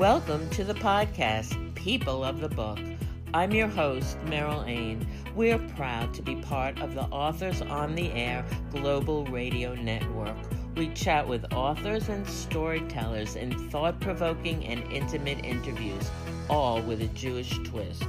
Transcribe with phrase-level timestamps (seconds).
[0.00, 2.78] Welcome to the podcast, People of the Book.
[3.34, 5.06] I'm your host, Meryl Ain.
[5.36, 10.38] We're proud to be part of the Authors on the Air Global Radio Network.
[10.74, 16.10] We chat with authors and storytellers in thought provoking and intimate interviews,
[16.48, 18.02] all with a Jewish twist.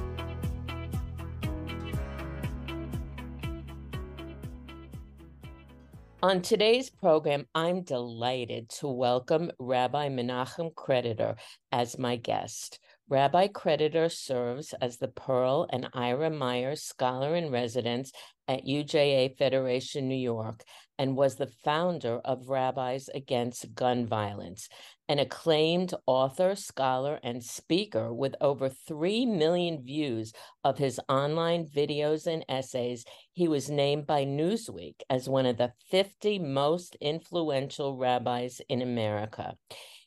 [6.24, 11.34] On today's program, I'm delighted to welcome Rabbi Menachem Creditor
[11.72, 12.78] as my guest.
[13.08, 18.12] Rabbi Creditor serves as the Pearl and Ira Meyer Scholar in Residence
[18.46, 20.62] at UJA Federation New York
[20.96, 24.68] and was the founder of Rabbis Against Gun Violence,
[25.08, 30.32] an acclaimed author, scholar, and speaker with over 3 million views
[30.64, 33.04] of his online videos and essays.
[33.32, 39.56] He was named by Newsweek as one of the 50 most influential rabbis in America.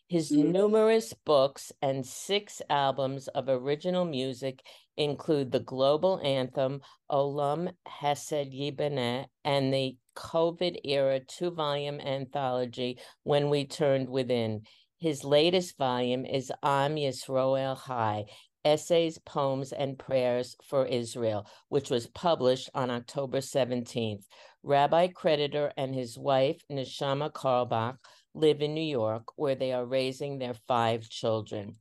[0.08, 0.52] His mm-hmm.
[0.52, 4.62] numerous books and six albums of original music
[4.98, 13.50] include the global anthem Olam Chesed Yibaneh and the COVID era two volume anthology When
[13.50, 14.62] We Turned Within.
[15.06, 18.26] His latest volume is Am Yisrael Chai,
[18.66, 24.24] Essays, Poems, and Prayers for Israel, which was published on October 17th.
[24.64, 27.98] Rabbi Creditor and his wife, Neshama Carlebach,
[28.34, 31.76] live in New York, where they are raising their five children.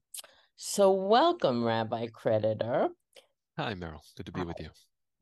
[0.57, 2.91] So, welcome, Rabbi Creditor.
[3.57, 4.01] Hi, Meryl.
[4.19, 4.69] Good to be with you.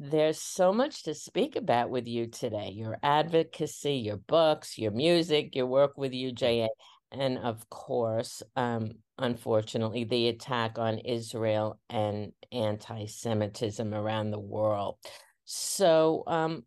[0.01, 5.55] There's so much to speak about with you today your advocacy, your books, your music,
[5.55, 6.67] your work with UJA,
[7.13, 14.97] and of course, um, unfortunately, the attack on Israel and anti Semitism around the world.
[15.45, 16.65] So, um,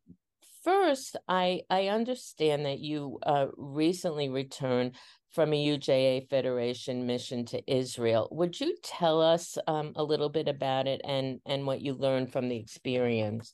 [0.64, 4.96] first, I, I understand that you uh, recently returned
[5.32, 8.30] from a UJA Federation mission to Israel.
[8.32, 12.32] Would you tell us um, a little bit about it and, and what you learned
[12.32, 13.54] from the experience?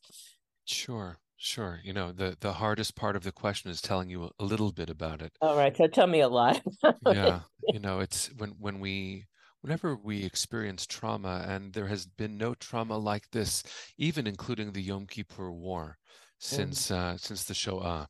[0.65, 1.79] Sure, sure.
[1.83, 4.89] You know, the, the hardest part of the question is telling you a little bit
[4.89, 5.33] about it.
[5.41, 5.75] All right.
[5.75, 6.61] So tell me a lot.
[7.07, 7.41] yeah.
[7.67, 9.25] You know, it's when, when we,
[9.61, 13.63] whenever we experience trauma, and there has been no trauma like this,
[13.97, 15.97] even including the Yom Kippur War,
[16.39, 16.95] since mm.
[16.95, 18.07] uh, since the Shoah.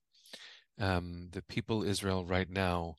[0.80, 2.96] Um, the people Israel right now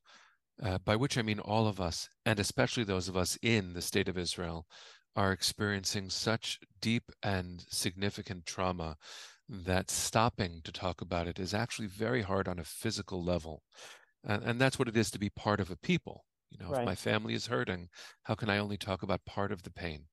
[0.63, 3.83] uh, by which I mean all of us, and especially those of us in the
[3.83, 4.67] state of Israel,
[5.17, 8.97] are experiencing such deep and significant trauma
[9.49, 13.63] that stopping to talk about it is actually very hard on a physical level.
[14.25, 16.25] And, and that's what it is to be part of a people.
[16.51, 16.81] You know, right.
[16.81, 17.89] if my family is hurting,
[18.25, 20.05] how can I only talk about part of the pain?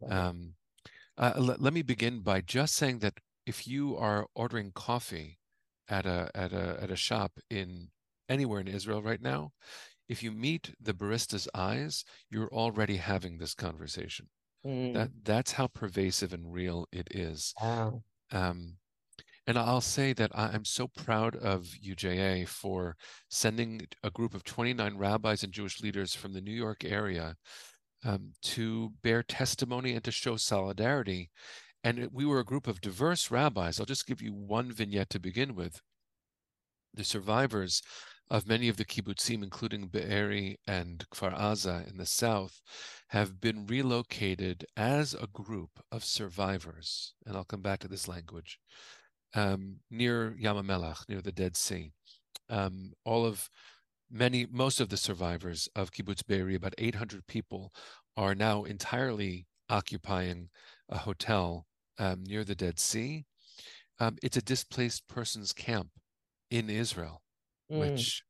[0.00, 0.12] Right.
[0.12, 0.54] Um,
[1.18, 3.14] uh, l- let me begin by just saying that
[3.46, 5.38] if you are ordering coffee
[5.88, 7.88] at a at a at a shop in
[8.28, 9.52] anywhere in Israel right now,
[10.08, 14.28] if you meet the barista's eyes, you're already having this conversation.
[14.66, 14.94] Mm.
[14.94, 17.54] That that's how pervasive and real it is.
[17.60, 18.02] Wow.
[18.32, 18.76] Um,
[19.46, 22.96] and I'll say that I'm so proud of UJA for
[23.28, 27.36] sending a group of 29 rabbis and Jewish leaders from the New York area
[28.04, 31.30] um, to bear testimony and to show solidarity.
[31.84, 33.78] And we were a group of diverse rabbis.
[33.78, 35.80] I'll just give you one vignette to begin with.
[36.94, 37.82] The survivors
[38.28, 42.60] of many of the kibbutzim, including Be'eri and Kfar Aza in the south,
[43.08, 48.58] have been relocated as a group of survivors, and I'll come back to this language,
[49.34, 51.92] um, near Yam HaMelach, near the Dead Sea.
[52.50, 53.48] Um, all of
[54.10, 57.72] many, most of the survivors of Kibbutz Be'eri, about 800 people,
[58.16, 60.48] are now entirely occupying
[60.88, 61.66] a hotel
[61.98, 63.24] um, near the Dead Sea.
[64.00, 65.90] Um, it's a displaced persons camp
[66.50, 67.22] in Israel
[67.70, 67.80] mm.
[67.80, 68.22] which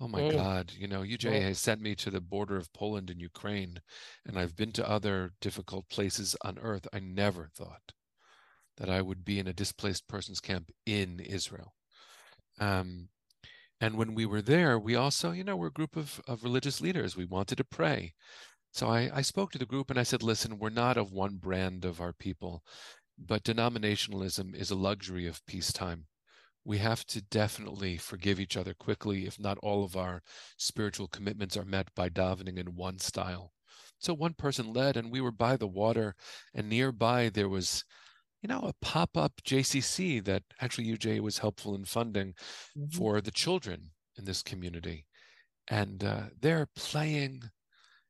[0.00, 0.32] oh my mm.
[0.32, 1.42] god you know uj mm.
[1.42, 3.80] has sent me to the border of poland and ukraine
[4.26, 7.92] and i've been to other difficult places on earth i never thought
[8.76, 11.74] that i would be in a displaced persons camp in israel
[12.58, 13.08] um,
[13.80, 16.80] and when we were there we also you know we're a group of, of religious
[16.80, 18.12] leaders we wanted to pray
[18.72, 21.36] so I, I spoke to the group and i said listen we're not of one
[21.36, 22.62] brand of our people
[23.18, 26.06] but denominationalism is a luxury of peacetime
[26.66, 30.20] we have to definitely forgive each other quickly if not all of our
[30.56, 33.52] spiritual commitments are met by davening in one style.
[34.00, 36.16] So one person led, and we were by the water,
[36.52, 37.84] and nearby there was,
[38.42, 42.34] you know, a pop up JCC that actually UJ was helpful in funding
[42.76, 42.96] mm-hmm.
[42.98, 45.06] for the children in this community.
[45.68, 47.42] And uh, they're playing,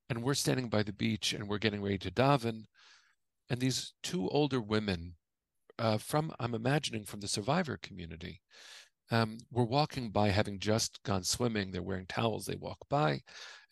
[0.08, 2.64] and we're standing by the beach and we're getting ready to daven.
[3.50, 5.14] And these two older women
[5.78, 8.40] uh, frum I'm imagining from the survivor community
[9.10, 11.70] um, were walking by, having just gone swimming.
[11.70, 12.46] They're wearing towels.
[12.46, 13.22] They walk by,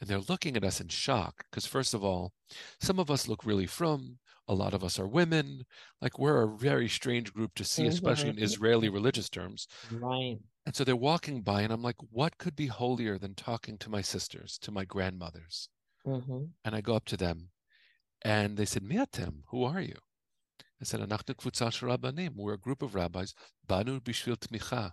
[0.01, 2.33] and they're looking at us in shock because, first of all,
[2.81, 4.19] some of us look really from.
[4.47, 5.65] A lot of us are women.
[6.03, 9.67] Like we're a very strange group to see, especially in Israeli religious terms.
[9.91, 10.37] Right.
[10.67, 13.91] And so they're walking by, and I'm like, what could be holier than talking to
[13.91, 15.69] my sisters, to my grandmothers?
[16.07, 16.45] Mm-hmm.
[16.65, 17.49] And I go up to them,
[18.23, 19.97] and they said, Miatem, who are you?
[20.85, 22.37] I said, Anachnu Rabbanim.
[22.37, 23.33] We're a group of rabbis.
[23.67, 24.93] Banu bishvil tmicha.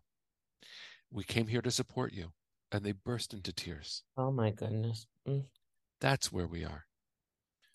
[1.11, 2.31] We came here to support you.
[2.71, 4.03] And they burst into tears.
[4.15, 5.05] Oh my goodness.
[5.27, 5.43] Mm.
[5.99, 6.85] That's where we are.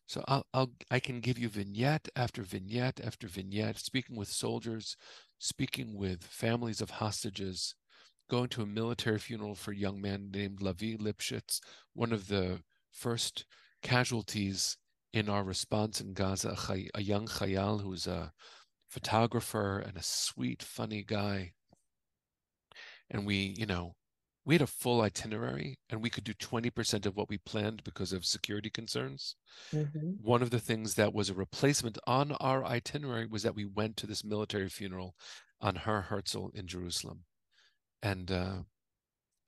[0.07, 4.97] So I'll, I'll, I can give you vignette after vignette after vignette, speaking with soldiers,
[5.39, 7.75] speaking with families of hostages,
[8.31, 11.61] going to a military funeral for a young man named Lavi Lipschitz,
[11.93, 12.61] one of the
[12.91, 13.45] first
[13.83, 14.79] casualties
[15.17, 16.55] in our response in Gaza,
[16.93, 18.33] a, young Chayal who's a
[18.91, 21.53] photographer and a sweet, funny guy.
[23.09, 23.95] And we, you know,
[24.45, 28.13] we had a full itinerary and we could do 20% of what we planned because
[28.13, 29.37] of security concerns.
[29.73, 30.23] Mm-hmm.
[30.23, 33.97] One of the things that was a replacement on our itinerary was that we went
[33.97, 35.15] to this military funeral
[35.63, 37.25] on Har Herzl in Jerusalem.
[38.03, 38.57] And uh,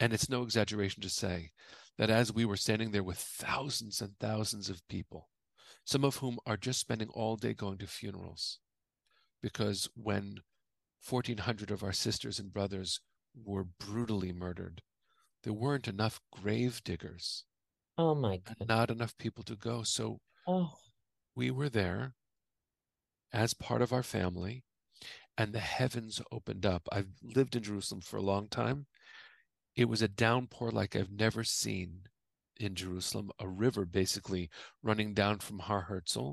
[0.01, 1.51] and it's no exaggeration to say
[1.99, 5.29] that as we were standing there with thousands and thousands of people,
[5.89, 8.59] some of whom are just spending all day going to funerals,
[9.41, 10.41] because when
[11.09, 13.01] 1,400 of our sisters and brothers
[13.35, 14.83] were brutally murdered,
[15.45, 17.45] there weren't enough grave diggers.
[17.97, 18.69] Oh my God.
[18.69, 19.83] Not enough people to go.
[19.83, 20.75] So oh.
[21.35, 22.13] we were there
[23.33, 24.65] as part of our family
[25.39, 26.87] and the heavens opened up.
[26.93, 28.89] I've lived in Jerusalem for a long time.
[29.75, 32.03] It was a downpour like I've never seen
[32.59, 34.51] in Jerusalem, a river basically
[34.83, 36.33] running down from Har Herzl.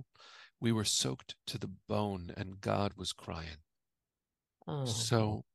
[0.59, 3.63] We were soaked to the bone and God was crying.
[4.67, 4.85] Oh.
[4.85, 5.45] So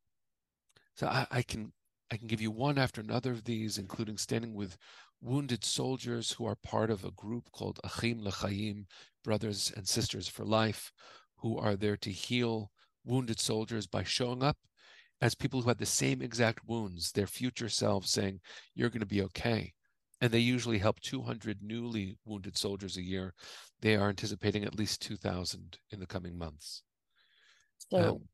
[0.94, 1.72] so I, I can
[2.10, 4.76] I can give you one after another of these, including standing with
[5.20, 8.86] wounded soldiers who are part of a group called Achim Lechayim,
[9.22, 10.92] Brothers and Sisters for Life,
[11.36, 12.70] who are there to heal
[13.04, 14.58] wounded soldiers by showing up
[15.20, 18.40] as people who had the same exact wounds, their future selves saying,
[18.74, 19.74] You're going to be okay.
[20.20, 23.34] And they usually help 200 newly wounded soldiers a year.
[23.80, 26.82] They are anticipating at least 2,000 in the coming months.
[27.90, 28.28] So, um,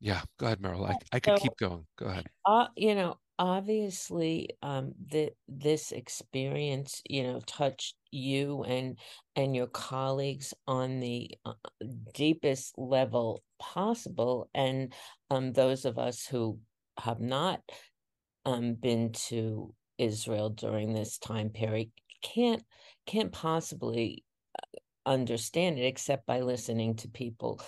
[0.00, 0.88] yeah, go ahead, Meryl.
[0.88, 1.86] I, I could so, keep going.
[1.96, 2.28] Go ahead.
[2.44, 8.98] Uh, you know, obviously um that this experience you know touched you and
[9.36, 11.54] and your colleagues on the uh,
[12.14, 14.92] deepest level possible and
[15.30, 16.58] um those of us who
[17.00, 17.60] have not
[18.44, 21.90] um been to Israel during this time period
[22.22, 22.62] can't
[23.06, 24.24] can't possibly
[24.58, 24.78] uh,
[25.10, 27.60] understand it except by listening to people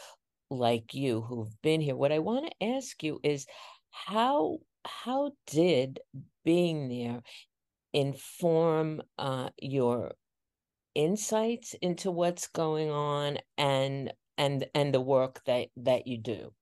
[0.50, 1.96] like you who've been here.
[1.96, 3.46] What i want to ask you is
[3.90, 6.00] how how did
[6.44, 7.22] being there
[7.92, 10.12] inform uh, your
[10.94, 16.52] insights into what's going on and and and the work that that you do?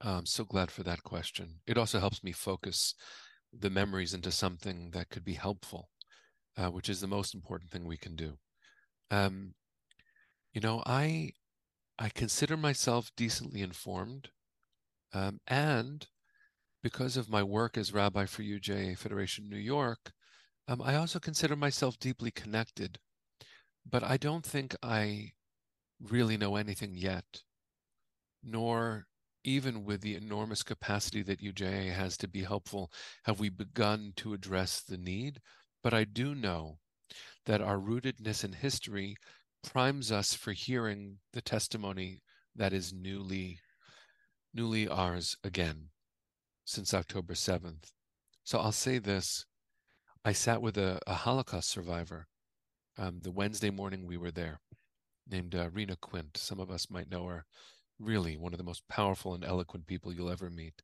[0.00, 1.60] I'm so glad for that question.
[1.66, 2.94] It also helps me focus
[3.58, 5.88] the memories into something that could be helpful
[6.56, 8.38] uh, which is the most important thing we can do
[9.10, 9.54] um,
[10.52, 11.32] you know i
[11.98, 14.30] i consider myself decently informed
[15.12, 16.08] um, and
[16.84, 20.12] because of my work as rabbi for UJA Federation New York,
[20.68, 22.98] um, I also consider myself deeply connected.
[23.88, 25.32] But I don't think I
[25.98, 27.42] really know anything yet,
[28.42, 29.06] nor
[29.44, 32.90] even with the enormous capacity that UJA has to be helpful,
[33.24, 35.40] have we begun to address the need.
[35.82, 36.78] But I do know
[37.46, 39.16] that our rootedness in history
[39.62, 42.22] primes us for hearing the testimony
[42.56, 43.58] that is newly
[44.52, 45.88] newly ours again
[46.64, 47.90] since October 7th.
[48.44, 49.44] So I'll say this
[50.24, 52.26] I sat with a, a Holocaust survivor
[52.96, 54.60] um, the Wednesday morning we were there,
[55.28, 56.36] named uh, Rena Quint.
[56.36, 57.44] Some of us might know her.
[57.98, 60.82] Really, one of the most powerful and eloquent people you'll ever meet.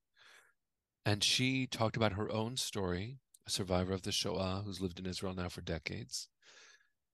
[1.05, 5.07] And she talked about her own story, a survivor of the Shoah who's lived in
[5.07, 6.29] Israel now for decades.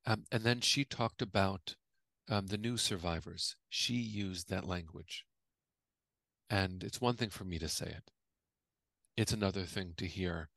[0.04, 1.76] Um, and then she talked about
[2.28, 3.56] um, the new survivors.
[3.68, 5.24] She used that language.
[6.50, 8.10] And it's one thing for me to say it.
[9.16, 10.50] It's another thing to hear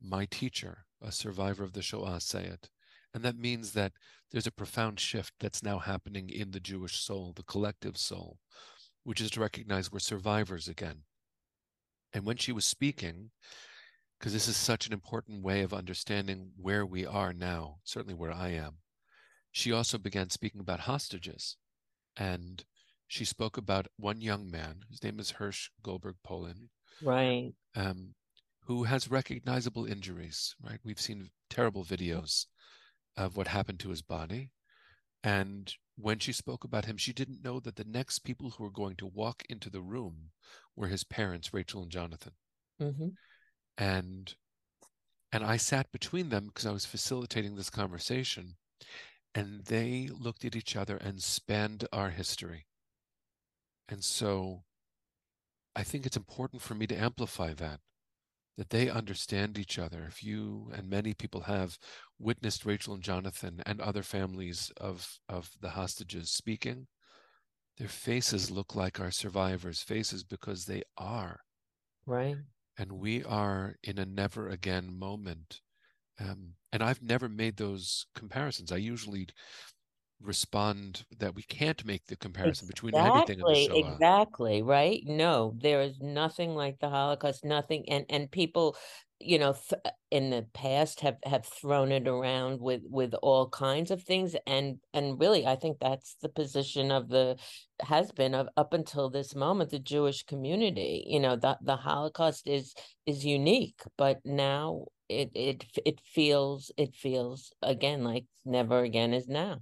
[0.00, 2.68] my teacher, a survivor of the Shoah, say it.
[3.14, 3.92] And that means that
[4.30, 8.38] there's a profound shift that's now happening in the Jewish soul, the collective soul,
[9.04, 11.02] which is to recognize we're survivors again.
[12.12, 13.30] And when she was speaking,
[14.18, 18.32] because this is such an important way of understanding where we are now, certainly where
[18.32, 18.78] I am,
[19.50, 21.56] she also began speaking about hostages.
[22.16, 22.64] And
[23.06, 26.68] she spoke about one young man, whose name is Hersh Goldberg Polin,
[27.02, 27.52] Right.
[27.74, 28.14] Um,
[28.66, 30.78] who has recognizable injuries, right?
[30.84, 32.46] We've seen terrible videos
[33.16, 34.50] of what happened to his body.
[35.24, 38.70] And when she spoke about him, she didn't know that the next people who were
[38.70, 40.30] going to walk into the room
[40.74, 42.32] were his parents, Rachel and Jonathan.
[42.80, 43.08] Mm-hmm.
[43.78, 44.34] And
[45.32, 48.56] and I sat between them because I was facilitating this conversation,
[49.34, 52.66] and they looked at each other and spanned our history.
[53.88, 54.64] And so
[55.74, 57.80] I think it's important for me to amplify that,
[58.56, 60.04] that they understand each other.
[60.06, 61.78] If you and many people have
[62.18, 66.86] witnessed Rachel and Jonathan and other families of, of the hostages speaking,
[67.78, 71.40] their faces look like our survivors' faces because they are.
[72.06, 72.36] Right.
[72.78, 75.60] And we are in a never again moment.
[76.20, 78.70] Um, and I've never made those comparisons.
[78.70, 79.28] I usually
[80.22, 83.96] respond that we can't make the comparison exactly, between anything and the Shoah.
[83.96, 85.02] Uh exactly, right?
[85.06, 88.76] No, there is nothing like the Holocaust, nothing and and people
[89.20, 93.48] you know th- uh, in the past have have thrown it around with with all
[93.48, 97.38] kinds of things and and really i think that's the position of the
[97.82, 102.48] has been of up until this moment the jewish community you know the the holocaust
[102.48, 102.74] is
[103.06, 109.28] is unique but now it it it feels it feels again like never again is
[109.28, 109.60] now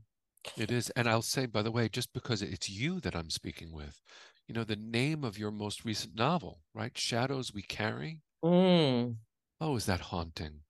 [0.57, 0.91] it is.
[0.91, 4.01] And I'll say, by the way, just because it's you that I'm speaking with,
[4.47, 6.97] you know, the name of your most recent novel, right?
[6.97, 8.21] Shadows We Carry.
[8.45, 9.17] Mm.
[9.61, 10.61] Oh, is that haunting?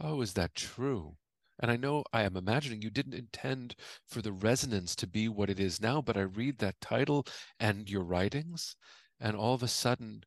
[0.00, 1.16] Oh, is that true?
[1.58, 3.76] And I know I am imagining you didn't intend
[4.08, 7.26] for the resonance to be what it is now, but I read that title
[7.58, 8.76] and your writings,
[9.20, 10.24] and all of a sudden,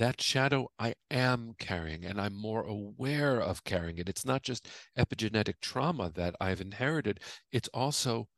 [0.00, 4.08] that shadow I am carrying, and I'm more aware of carrying it.
[4.08, 4.66] It's not just
[4.98, 7.20] epigenetic trauma that I've inherited,
[7.52, 8.28] it's also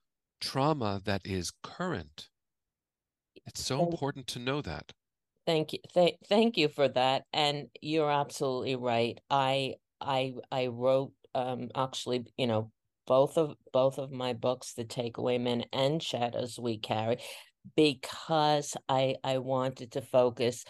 [0.41, 2.29] trauma that is current.
[3.47, 4.93] It's so thank, important to know that.
[5.47, 5.79] Thank you.
[5.95, 7.25] Th- thank you for that.
[7.33, 9.19] And you're absolutely right.
[9.31, 12.73] I I I wrote um actually, you know,
[13.07, 17.19] both of both of my books, The Takeaway Men and Shadows We Carry,
[17.77, 20.65] because I I wanted to focus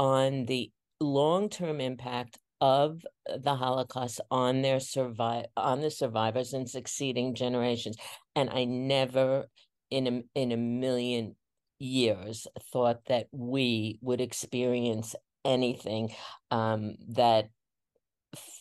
[0.00, 3.04] on the long-term impact of
[3.38, 7.96] the Holocaust on their survive on the survivors and succeeding generations.
[8.34, 9.46] And I never
[9.90, 11.36] in a in a million
[11.78, 15.14] years thought that we would experience
[15.44, 16.14] anything
[16.50, 17.50] um, that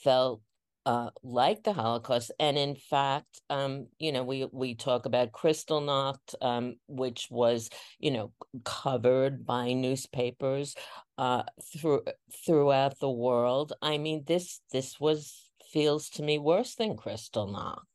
[0.04, 0.42] felt
[0.86, 2.32] uh, like the Holocaust.
[2.40, 7.70] And in fact, um, you know, we we talk about Kristallnacht, um, which was,
[8.00, 8.32] you know,
[8.64, 10.76] covered by newspapers
[11.18, 11.44] uh,
[11.74, 12.04] through
[12.46, 13.74] throughout the world.
[13.82, 17.86] I mean, this this was feels to me worse than Kristallnacht.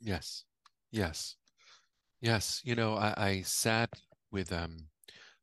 [0.00, 0.44] Yes,
[0.90, 1.36] yes,
[2.20, 2.60] yes.
[2.64, 3.90] You know, I, I sat
[4.30, 4.88] with um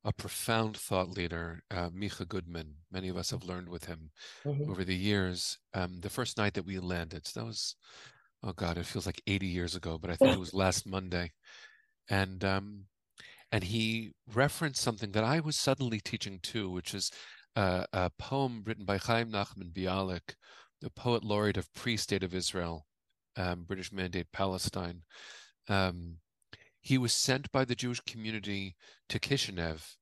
[0.06, 2.76] a profound thought leader, uh, Micah Goodman.
[2.92, 4.12] Many of us have learned with him
[4.46, 4.70] mm-hmm.
[4.70, 5.58] over the years.
[5.74, 7.76] Um, the first night that we landed, so that was,
[8.44, 11.32] oh God, it feels like 80 years ago, but I think it was last Monday.
[12.08, 12.86] And um,
[13.52, 17.12] and he referenced something that I was suddenly teaching too, which is
[17.56, 20.36] uh, a poem written by Chaim Nachman Bialik,
[20.82, 22.86] the poet laureate of pre-State of Israel,
[23.38, 25.02] um, British Mandate Palestine.
[25.68, 26.18] Um,
[26.86, 28.76] he was sent by the Jewish community
[29.10, 29.96] to Kishinev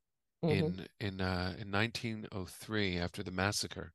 [0.43, 0.49] mm-hmm.
[0.49, 3.93] in in uh, in 1903 after the massacre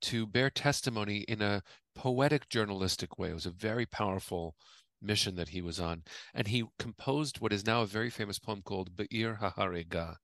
[0.00, 1.62] to bear testimony in a
[1.94, 3.28] poetic journalistic way.
[3.28, 4.56] It was a very powerful
[5.02, 6.02] mission that he was on,
[6.32, 10.16] and he composed what is now a very famous poem called Be'ir HaHarega,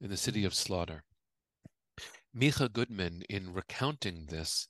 [0.00, 0.48] in the city mm-hmm.
[0.48, 1.04] of slaughter.
[2.34, 4.66] Micah Goodman, in recounting this,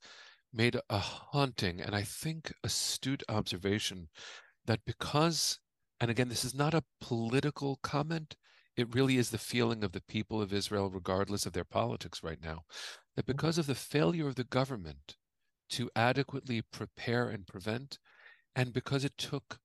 [0.52, 4.10] made a haunting and I think astute observation
[4.66, 5.58] that because
[6.00, 8.36] and again, this is not a political comment.
[8.76, 12.40] It really is the feeling of the people of Israel, regardless of their politics right
[12.42, 12.62] now,
[13.14, 13.32] that mm-hmm.
[13.32, 15.16] because of the failure of the government
[15.70, 17.98] to adequately prepare and prevent,
[18.54, 19.58] and because it took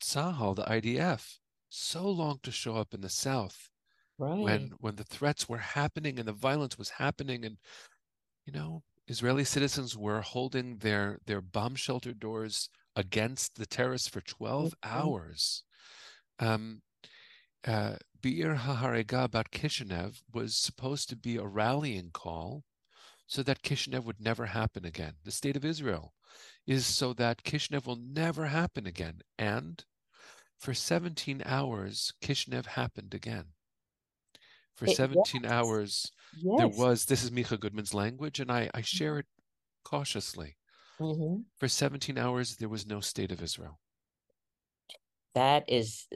[0.00, 3.70] Tzahal, the IDF, so long to show up in the South,
[4.18, 4.38] right.
[4.38, 7.58] when when the threats were happening and the violence was happening, and
[8.44, 14.22] you know, Israeli citizens were holding their their bomb shelter doors against the terrorists for
[14.22, 14.98] 12 mm-hmm.
[14.98, 15.62] hours.
[16.40, 16.82] Um,
[17.66, 22.64] uh, Be'ir HaHarega about Kishinev was supposed to be a rallying call
[23.26, 25.14] so that Kishinev would never happen again.
[25.24, 26.14] The state of Israel
[26.66, 29.20] is so that Kishinev will never happen again.
[29.38, 29.84] And
[30.58, 33.46] for 17 hours, Kishinev happened again.
[34.76, 35.52] For 17 it, yes.
[35.52, 36.58] hours, yes.
[36.58, 39.26] there was, this is Micah Goodman's language, and I, I share it
[39.84, 40.56] cautiously.
[41.00, 41.42] Mm-hmm.
[41.58, 43.78] For 17 hours, there was no state of Israel.
[45.34, 46.06] That is,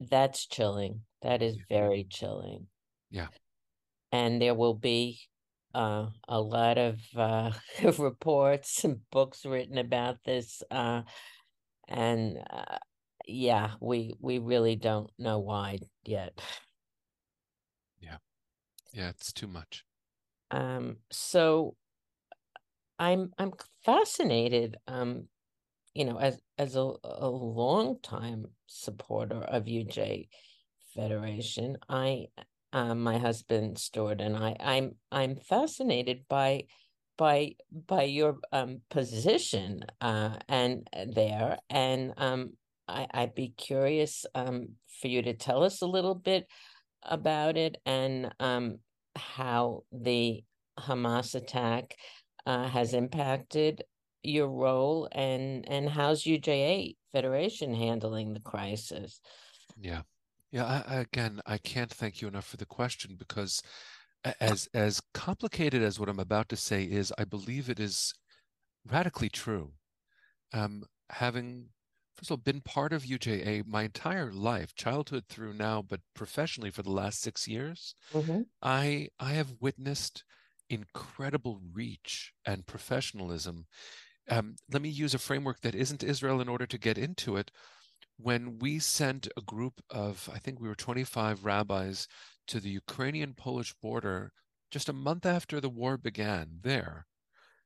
[0.00, 1.02] that's chilling.
[1.22, 2.66] That is very chilling.
[3.10, 3.26] Yeah.
[4.12, 5.20] And there will be
[5.74, 7.52] uh, a lot of uh,
[7.98, 11.02] reports and books written about this, uh,
[11.88, 12.78] and uh,
[13.26, 16.40] yeah, we we really don't know why yet.
[18.00, 18.16] Yeah,
[18.92, 19.84] yeah, it's too much.
[20.50, 21.76] Um, so
[23.00, 23.52] I'm I'm
[23.84, 24.76] fascinated.
[24.86, 25.24] Um,
[25.94, 30.28] you know, as as a, a long time supporter of UJ
[30.94, 32.26] Federation, I
[32.72, 36.64] uh, my husband Stuart and I, I'm I'm fascinated by
[37.16, 42.50] by by your um, position uh, and uh, there, and um,
[42.86, 44.68] I, I'd be curious um,
[45.00, 46.46] for you to tell us a little bit
[47.02, 48.78] about it and um,
[49.16, 50.44] how the
[50.78, 51.96] Hamas attack
[52.46, 53.82] uh, has impacted
[54.22, 59.20] your role and and how's UJA Federation handling the crisis?
[59.80, 60.02] Yeah.
[60.52, 63.62] Yeah, I, again, I can't thank you enough for the question because
[64.40, 68.14] as as complicated as what I'm about to say is, I believe it is
[68.84, 69.72] radically true.
[70.52, 71.68] Um, having
[72.16, 76.70] first of all been part of UJA my entire life, childhood through now, but professionally
[76.70, 78.42] for the last six years, mm-hmm.
[78.60, 80.24] I I have witnessed
[80.70, 83.66] incredible reach and professionalism.
[84.28, 87.50] Um, let me use a framework that isn't Israel in order to get into it
[88.22, 92.06] when we sent a group of, I think we were 25 rabbis
[92.48, 94.32] to the Ukrainian Polish border
[94.70, 97.06] just a month after the war began there,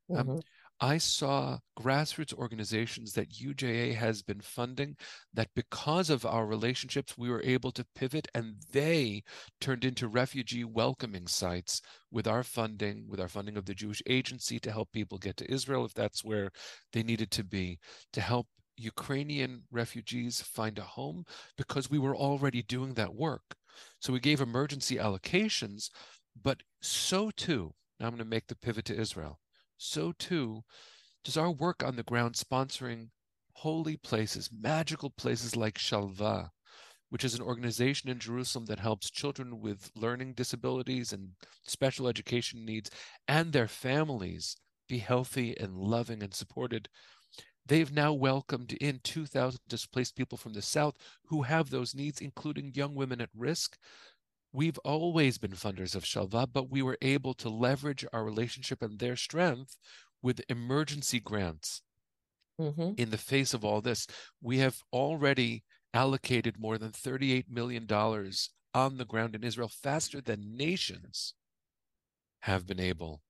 [0.09, 0.31] um, mm-hmm.
[0.31, 0.39] um,
[0.81, 4.97] I saw grassroots organizations that UJA has been funding
[5.33, 9.23] that because of our relationships, we were able to pivot and they
[9.61, 14.59] turned into refugee welcoming sites with our funding, with our funding of the Jewish Agency
[14.59, 16.51] to help people get to Israel if that's where
[16.91, 17.79] they needed to be,
[18.11, 21.23] to help Ukrainian refugees find a home
[21.57, 23.55] because we were already doing that work.
[23.99, 25.89] So we gave emergency allocations,
[26.41, 29.39] but so too, now I'm going to make the pivot to Israel.
[29.77, 30.63] So too
[31.23, 33.09] does our work on the ground sponsoring
[33.53, 36.51] holy places, magical places like Shalva,
[37.09, 42.65] which is an organization in Jerusalem that helps children with learning disabilities and special education
[42.65, 42.91] needs
[43.27, 44.57] and their families
[44.87, 46.89] be healthy and loving and supported
[47.67, 52.73] They've now welcomed in 2,000 displaced people from the South who have those needs, including
[52.75, 53.77] young women at risk.
[54.55, 58.99] We've always been funders of Shalva, but we were able to leverage our relationship and
[58.99, 59.77] their strength
[60.21, 61.81] with emergency grants.
[62.59, 62.93] Mm-hmm.
[62.97, 64.07] In the face of all this,
[64.41, 65.63] we have already
[65.93, 67.85] allocated more than $38 million
[68.73, 71.33] on the ground in Israel faster than nations
[72.41, 73.21] have been able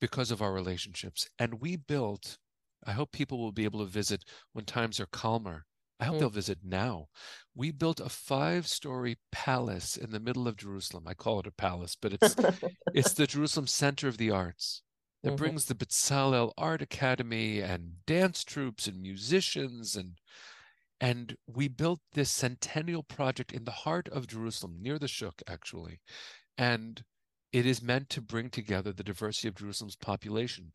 [0.00, 1.28] because of our relationships.
[1.38, 2.38] And we built
[2.86, 5.64] I hope people will be able to visit when times are calmer.
[5.98, 6.20] I hope mm.
[6.20, 7.06] they'll visit now.
[7.54, 11.04] We built a five-story palace in the middle of Jerusalem.
[11.06, 12.36] I call it a palace, but it's
[12.94, 14.82] it's the Jerusalem Center of the Arts
[15.22, 15.36] that mm-hmm.
[15.36, 20.18] brings the Bezalel Art Academy and dance troupes and musicians and
[21.00, 26.00] and we built this centennial project in the heart of Jerusalem, near the Shuk, actually.
[26.56, 27.04] And
[27.52, 30.72] it is meant to bring together the diversity of Jerusalem's population.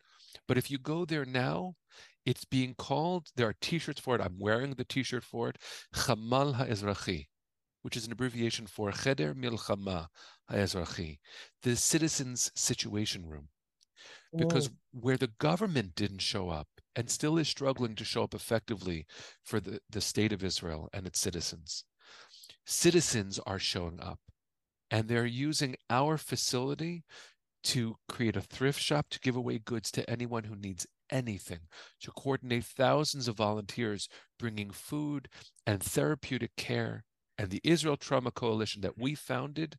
[0.48, 1.76] But if you go there now,
[2.26, 4.22] it's being called, there are t shirts for it.
[4.22, 5.58] I'm wearing the t shirt for it,
[5.94, 7.28] Chamal HaEzrachi,
[7.82, 10.08] which is an abbreviation for Cheder Milchama
[10.52, 11.20] HaEzrachi,
[11.64, 13.50] the citizens' situation room.
[14.36, 14.74] Because mm.
[14.92, 19.06] where the government didn't show up and still is struggling to show up effectively
[19.44, 21.84] for the, the state of Israel and its citizens,
[22.66, 24.20] citizens are showing up
[24.90, 27.04] and they're using our facility
[27.64, 31.60] to create a thrift shop to give away goods to anyone who needs anything,
[32.00, 34.08] to coordinate thousands of volunteers
[34.40, 35.28] bringing food
[35.68, 37.04] and therapeutic care,
[37.38, 39.78] and the Israel Trauma Coalition that we founded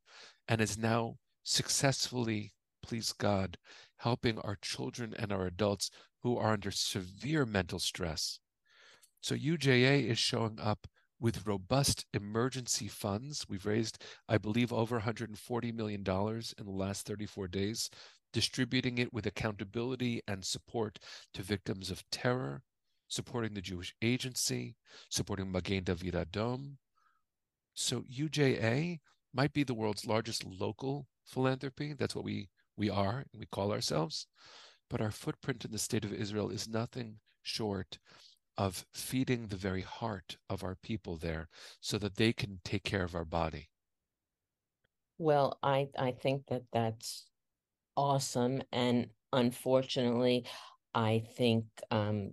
[0.49, 3.57] and is now successfully, please God,
[3.99, 5.91] helping our children and our adults
[6.23, 8.39] who are under severe mental stress.
[9.21, 10.87] So UJA is showing up
[11.21, 13.47] with robust emergency funds.
[13.49, 16.05] We've raised, I believe, over $140 million in
[16.67, 17.89] the last 34 days,
[18.33, 20.99] distributing it with accountability and support
[21.35, 22.63] to victims of terror,
[23.09, 24.77] supporting the Jewish Agency,
[25.09, 26.77] supporting Magen David Adom.
[27.75, 29.01] So UJA
[29.35, 31.93] might be the world's largest local philanthropy.
[31.93, 34.27] That's what we, we are and we call ourselves.
[34.91, 37.99] But our footprint in the state of Israel is nothing short
[38.59, 41.49] of feeding the very heart of our people there
[41.81, 43.69] so that they can take care of our body
[45.19, 47.25] well i i think that that's
[47.97, 50.45] awesome and unfortunately
[50.95, 52.33] i think um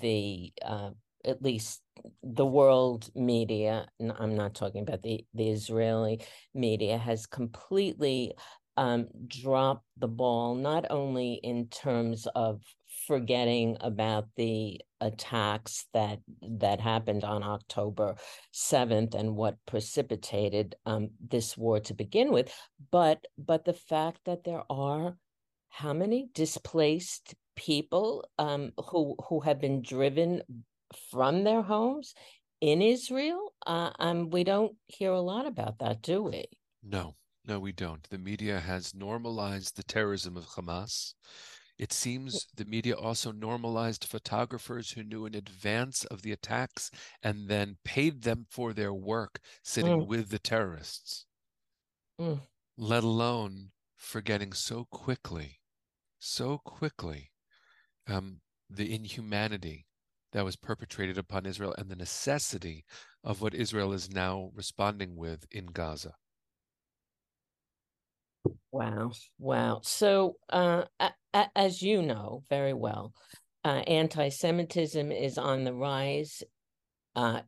[0.00, 0.90] the uh
[1.24, 1.82] at least
[2.22, 3.86] the world media
[4.18, 6.20] i'm not talking about the the israeli
[6.54, 8.32] media has completely
[8.78, 9.08] um,
[9.96, 12.62] the ball, not only in terms of
[13.06, 18.14] forgetting about the attacks that that happened on October
[18.54, 22.54] 7th and what precipitated um, this war to begin with,
[22.92, 25.16] but but the fact that there are
[25.70, 30.42] how many displaced people um, who who have been driven
[31.10, 32.14] from their homes
[32.60, 33.52] in Israel?
[33.66, 36.44] Uh, um, we don't hear a lot about that, do we?
[36.84, 37.14] No,
[37.48, 38.06] no, we don't.
[38.10, 41.14] The media has normalized the terrorism of Hamas.
[41.78, 46.90] It seems the media also normalized photographers who knew in advance of the attacks
[47.22, 50.06] and then paid them for their work sitting mm.
[50.06, 51.24] with the terrorists,
[52.20, 52.40] mm.
[52.76, 55.60] let alone forgetting so quickly,
[56.18, 57.30] so quickly,
[58.06, 59.86] um, the inhumanity
[60.32, 62.84] that was perpetrated upon Israel and the necessity
[63.24, 66.14] of what Israel is now responding with in Gaza.
[68.70, 69.12] Wow.
[69.38, 69.80] Wow.
[69.82, 70.84] So, uh,
[71.54, 73.12] as you know very well,
[73.64, 76.42] uh, anti Semitism is on the rise
[77.16, 77.42] uh,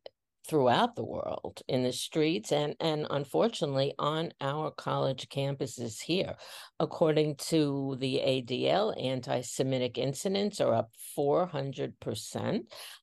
[0.48, 6.34] throughout the world in the streets and and unfortunately on our college campuses here
[6.78, 12.62] according to the ADL anti-semitic incidents are up 400%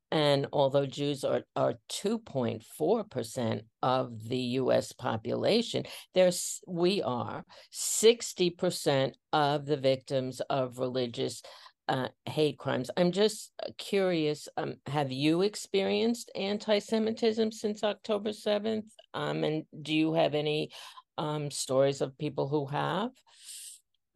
[0.10, 9.66] and although Jews are, are 2.4% of the US population, there's we are 60% of
[9.66, 11.42] the victims of religious
[11.88, 12.90] uh, hate crimes.
[12.98, 14.48] I'm just uh, curious.
[14.58, 18.86] Um, have you experienced anti-Semitism since October 7th?
[19.14, 20.72] Um, and do you have any
[21.18, 23.12] um, stories of people who have?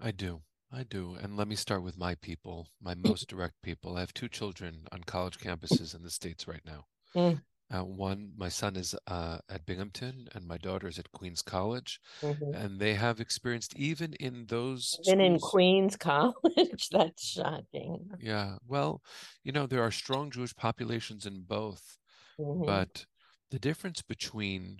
[0.01, 0.41] I do.
[0.71, 1.17] I do.
[1.21, 3.97] And let me start with my people, my most direct people.
[3.97, 6.86] I have two children on college campuses in the States right now.
[7.15, 7.41] Mm.
[7.73, 12.01] Uh, one, my son is uh, at Binghamton, and my daughter is at Queens College,
[12.21, 12.53] mm-hmm.
[12.53, 14.99] and they have experienced even in those.
[15.05, 18.10] Been schools, in Queens College, that's shocking.
[18.19, 19.01] Yeah, well,
[19.43, 21.97] you know there are strong Jewish populations in both,
[22.38, 22.65] mm-hmm.
[22.65, 23.05] but
[23.51, 24.79] the difference between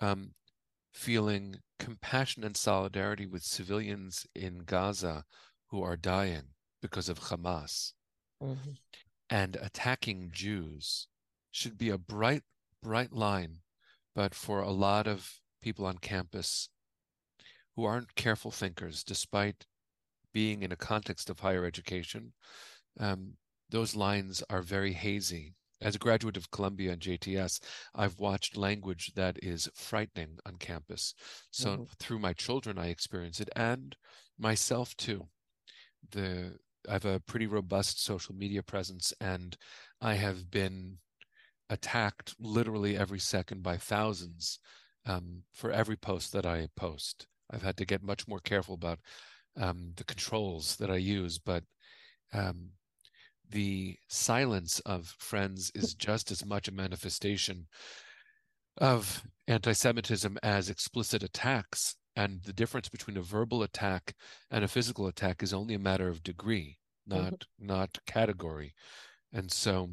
[0.00, 0.30] um,
[0.92, 5.24] feeling compassion and solidarity with civilians in Gaza
[5.68, 6.42] who are dying
[6.80, 7.92] because of Hamas
[8.42, 8.70] mm-hmm.
[9.30, 11.08] and attacking Jews
[11.50, 12.42] should be a bright,
[12.82, 13.60] bright line.
[14.14, 16.68] But for a lot of people on campus
[17.76, 19.66] who aren't careful thinkers, despite
[20.32, 22.32] being in a context of higher education,
[22.98, 23.34] um,
[23.70, 25.54] those lines are very hazy.
[25.80, 27.60] As a graduate of Columbia and JTS,
[27.94, 31.14] I've watched language that is frightening on campus.
[31.52, 31.82] So mm-hmm.
[32.00, 33.94] through my children, I experience it, and
[34.38, 35.28] myself too.
[36.10, 36.58] The
[36.88, 39.56] I have a pretty robust social media presence, and
[40.00, 40.98] I have been
[41.70, 44.58] attacked literally every second by thousands
[45.06, 47.26] um, for every post that I post.
[47.50, 48.98] I've had to get much more careful about
[49.56, 51.64] um, the controls that I use, but
[52.32, 52.70] um,
[53.50, 57.66] the silence of friends is just as much a manifestation
[58.76, 61.96] of anti Semitism as explicit attacks.
[62.14, 64.14] And the difference between a verbal attack
[64.50, 67.66] and a physical attack is only a matter of degree, not mm-hmm.
[67.66, 68.74] not category.
[69.32, 69.90] And so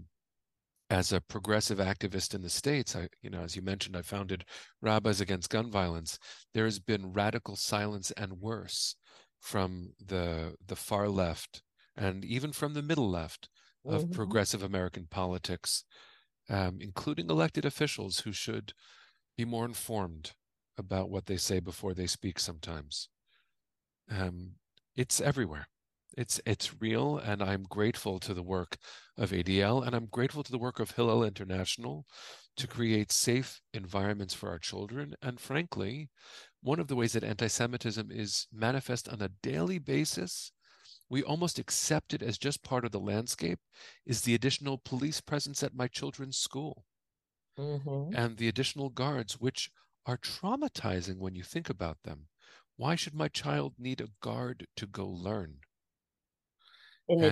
[0.89, 4.45] as a progressive activist in the states i you know as you mentioned i founded
[4.81, 6.19] rabbis against gun violence
[6.53, 8.95] there has been radical silence and worse
[9.39, 11.61] from the the far left
[11.97, 13.49] and even from the middle left
[13.85, 14.11] of mm-hmm.
[14.11, 15.83] progressive american politics
[16.49, 18.73] um, including elected officials who should
[19.35, 20.33] be more informed
[20.77, 23.09] about what they say before they speak sometimes
[24.11, 24.51] um,
[24.95, 25.67] it's everywhere
[26.17, 28.77] it's it's real and i'm grateful to the work
[29.17, 32.05] of adl and i'm grateful to the work of hillel international
[32.57, 35.13] to create safe environments for our children.
[35.21, 36.09] And frankly
[36.61, 40.51] one of the ways that anti-semitism is manifest on a daily basis
[41.09, 43.59] we almost accept it as just part of the landscape
[44.05, 46.85] is the additional police presence at my children's school.
[47.57, 48.13] Mm-hmm.
[48.13, 49.71] and the additional guards which
[50.05, 52.27] are traumatizing when you think about them.
[52.75, 55.59] Why should my child need a guard to go learn
[57.07, 57.31] in the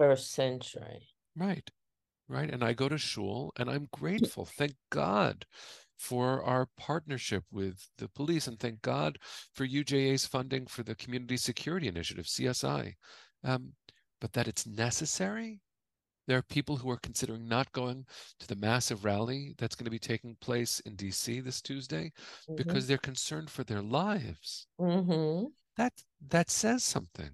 [0.00, 1.08] 21st century.
[1.36, 1.68] Right,
[2.28, 2.50] right.
[2.50, 4.44] And I go to shul and I'm grateful.
[4.44, 5.46] Thank God
[5.98, 9.18] for our partnership with the police and thank God
[9.54, 12.94] for UJA's funding for the Community Security Initiative, CSI.
[13.42, 13.72] Um,
[14.20, 15.60] but that it's necessary.
[16.26, 18.06] There are people who are considering not going
[18.40, 22.12] to the massive rally that's going to be taking place in DC this Tuesday
[22.48, 22.56] mm-hmm.
[22.56, 24.66] because they're concerned for their lives.
[24.80, 25.46] Mm-hmm.
[25.76, 25.92] That
[26.28, 27.30] that says something.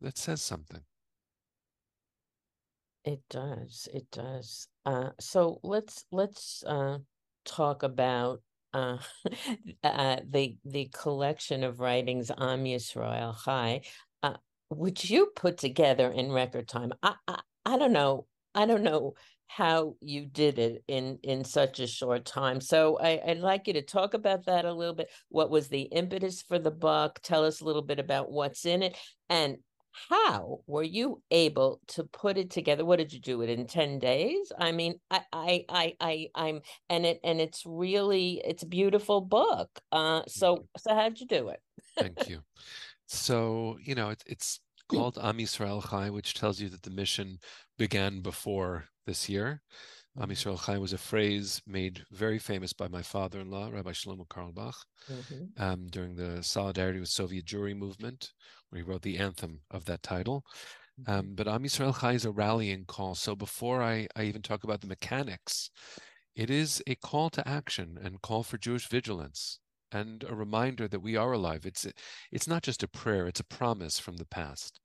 [0.00, 0.82] That says something.
[3.04, 3.88] It does.
[3.94, 4.68] It does.
[4.84, 6.98] Uh, so let's let's uh,
[7.44, 8.42] talk about
[8.74, 8.98] uh,
[9.84, 13.82] uh, the the collection of writings Am Yisrael Chai,
[14.22, 14.34] uh,
[14.68, 16.92] which you put together in record time.
[17.02, 18.26] I, I I don't know.
[18.54, 19.14] I don't know
[19.46, 22.60] how you did it in in such a short time.
[22.60, 25.08] So I, would like you to talk about that a little bit.
[25.30, 27.18] What was the impetus for the book?
[27.22, 28.96] Tell us a little bit about what's in it,
[29.30, 29.56] and
[30.08, 32.84] how were you able to put it together?
[32.84, 34.52] What did you do it in 10 days?
[34.58, 39.20] I mean i i i, I i'm and it and it's really it's a beautiful
[39.20, 41.60] book uh so so how'd you do it?
[41.96, 42.40] Thank you.
[43.06, 47.38] So you know it, it's called am yisrael chai which tells you that the mission
[47.78, 49.62] began before this year
[50.16, 50.32] Am mm-hmm.
[50.32, 54.74] Yisrael Chai was a phrase made very famous by my father-in-law, Rabbi Shlomo Carlebach,
[55.10, 55.62] mm-hmm.
[55.62, 58.32] um, during the Solidarity with Soviet Jewry movement,
[58.68, 60.44] where he wrote the anthem of that title.
[61.00, 61.12] Mm-hmm.
[61.12, 63.14] Um, but Am Yisrael Chai is a rallying call.
[63.14, 65.70] So before I, I even talk about the mechanics,
[66.34, 69.60] it is a call to action and call for Jewish vigilance
[69.92, 71.66] and a reminder that we are alive.
[71.66, 71.86] It's
[72.30, 74.80] it's not just a prayer; it's a promise from the past.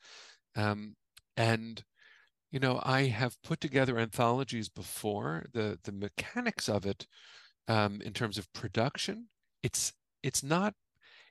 [0.56, 0.96] Um,
[1.38, 1.84] and
[2.52, 5.46] you know, I have put together anthologies before.
[5.54, 7.08] The the mechanics of it,
[7.68, 9.28] um, in terms of production,
[9.64, 10.74] it's it's not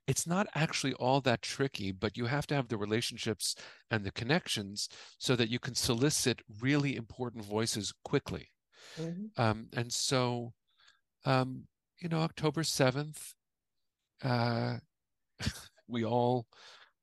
[0.07, 3.55] it's not actually all that tricky, but you have to have the relationships
[3.91, 8.51] and the connections so that you can solicit really important voices quickly.
[9.01, 9.41] Mm-hmm.
[9.43, 10.53] Um, and so,
[11.25, 11.65] um,
[12.01, 13.33] you know, October 7th,
[14.23, 14.77] uh,
[15.89, 16.47] we all,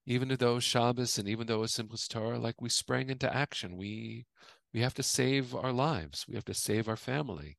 [0.06, 3.78] even though Shabbos and even though it's Simchas Torah, like we sprang into action.
[3.78, 4.26] We
[4.74, 6.26] we have to save our lives.
[6.28, 7.58] We have to save our family.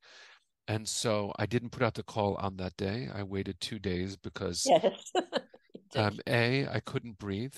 [0.66, 3.08] And so I didn't put out the call on that day.
[3.12, 5.12] I waited two days because yes.
[5.96, 7.56] um, a I couldn't breathe,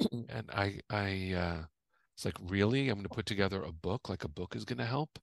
[0.12, 1.62] and I I uh,
[2.16, 4.08] it's like really I'm going to put together a book.
[4.08, 5.18] Like a book is going to help.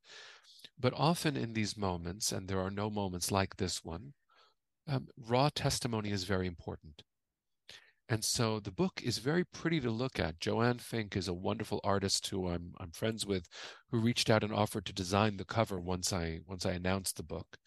[0.78, 4.14] But often in these moments, and there are no moments like this one,
[4.88, 7.04] um, raw testimony is very important.
[8.08, 10.40] And so the book is very pretty to look at.
[10.40, 13.48] Joanne Fink is a wonderful artist who I'm I'm friends with,
[13.90, 17.24] who reached out and offered to design the cover once I once I announced the
[17.24, 17.58] book.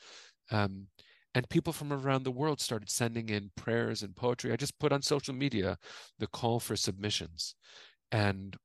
[0.50, 0.86] Um,
[1.34, 4.52] and people from around the world started sending in prayers and poetry.
[4.52, 5.76] I just put on social media
[6.18, 7.56] the call for submissions,
[8.12, 8.56] and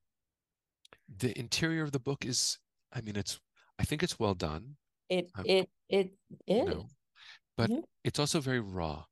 [1.18, 2.60] the interior of the book is,
[2.94, 3.40] I mean, it's
[3.80, 4.76] I think it's well done.
[5.10, 6.12] It um, it it
[6.48, 6.88] is, you know,
[7.58, 7.82] but mm-hmm.
[8.04, 9.06] it's also very raw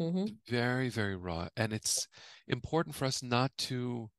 [0.00, 0.24] mm-hmm.
[0.48, 2.08] very very raw and it's
[2.48, 4.10] important for us not to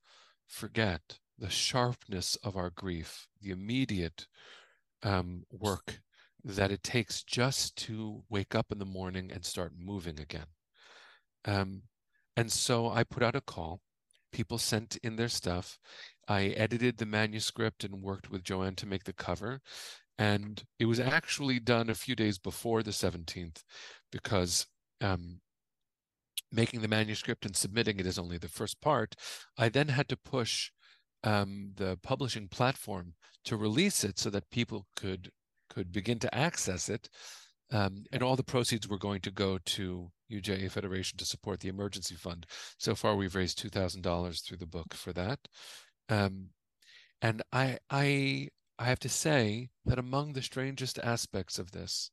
[0.47, 4.27] forget the sharpness of our grief the immediate
[5.03, 6.01] um, work
[6.43, 10.47] that it takes just to wake up in the morning and start moving again.
[11.45, 11.83] Um,
[12.37, 13.81] and so i put out a call.
[14.31, 15.77] People sent in their stuff.
[16.27, 19.61] I edited the manuscript and worked with joanne to make the cover
[20.17, 23.63] and it was actually done a few days before the 17th
[24.11, 24.67] because
[25.01, 25.39] um,
[26.51, 29.15] making the manuscript and submitting it is only the first part.
[29.57, 30.71] I then had to push
[31.23, 33.13] um, the publishing platform
[33.45, 35.31] to release it so that people could
[35.69, 37.09] could begin to access it.
[37.71, 41.69] Um, and all the proceeds were going to go to UJA Federation to support the
[41.69, 42.45] emergency fund.
[42.77, 45.39] So far, we've raised two thousand dollars through the book for that.
[46.09, 46.49] Um,
[47.21, 52.09] and I, I, I have to say that among the strangest aspects of this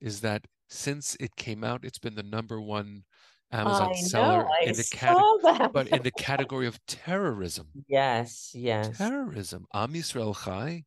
[0.00, 3.04] is that since it came out, it's been the number one
[3.50, 7.68] Amazon I seller know, in the category, but in the category of terrorism.
[7.88, 8.98] Yes, yes.
[8.98, 9.66] Terrorism.
[9.72, 10.84] Am Yisrael Chai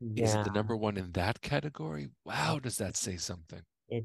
[0.00, 0.24] yeah.
[0.24, 2.10] is the number one in that category?
[2.24, 3.62] Wow, does that say something?
[3.88, 4.04] It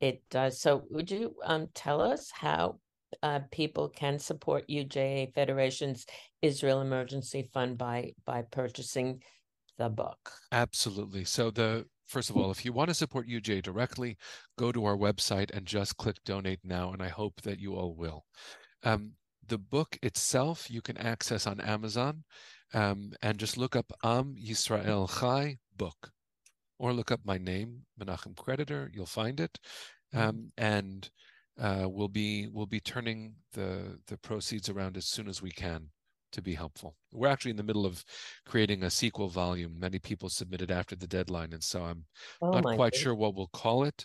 [0.00, 0.60] it does.
[0.60, 2.78] So, would you um tell us how
[3.22, 6.06] uh, people can support UJA Federation's
[6.42, 9.22] Israel Emergency Fund by by purchasing
[9.78, 10.30] the book?
[10.52, 11.24] Absolutely.
[11.24, 14.16] So the first of all, if you want to support UJ directly,
[14.58, 17.94] go to our website and just click donate now, and I hope that you all
[17.94, 18.24] will.
[18.82, 19.12] Um,
[19.46, 22.24] the book itself you can access on Amazon
[22.74, 26.10] um, and just look up Am Yisrael Chai book
[26.78, 29.58] or look up my name, Menachem Creditor, you'll find it.
[30.14, 30.28] Mm-hmm.
[30.28, 31.10] Um, and
[31.60, 35.88] uh, we'll be we'll be turning the the proceeds around as soon as we can
[36.36, 36.96] to be helpful.
[37.12, 38.04] We're actually in the middle of
[38.46, 39.78] creating a sequel volume.
[39.78, 42.04] Many people submitted after the deadline, and so I'm
[42.40, 43.00] oh not quite goodness.
[43.00, 44.04] sure what we'll call it.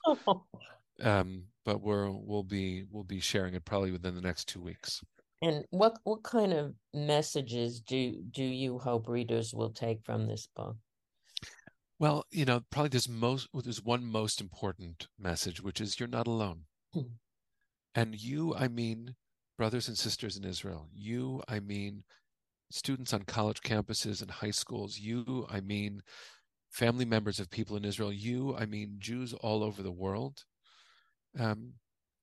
[1.03, 5.01] um, but we're we'll be we'll be sharing it probably within the next two weeks.
[5.41, 10.47] And what what kind of messages do do you hope readers will take from this
[10.55, 10.75] book?
[11.99, 16.27] Well, you know, probably there's most there's one most important message, which is you're not
[16.27, 16.63] alone.
[16.93, 17.13] Hmm.
[17.95, 19.15] and you, I mean,
[19.57, 22.03] brothers and sisters in Israel, you, I mean,
[22.71, 24.99] students on college campuses and high schools.
[24.99, 26.01] You, I mean
[26.69, 28.11] family members of people in Israel.
[28.13, 30.43] You, I mean Jews all over the world.
[31.39, 31.73] Um,